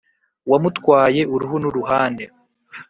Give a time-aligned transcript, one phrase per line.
[0.49, 2.23] wamutwaye uruhu nuruhande